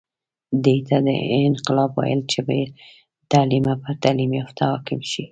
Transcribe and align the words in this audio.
دې 0.63 0.77
ته 0.87 0.97
یې 1.07 1.37
انقلاب 1.49 1.91
ویل 1.95 2.21
چې 2.31 2.39
بې 2.47 2.61
تعلیمه 3.31 3.73
پر 3.81 3.93
تعلیم 4.03 4.31
یافته 4.39 4.63
حاکم 4.71 4.99
شي. 5.11 5.23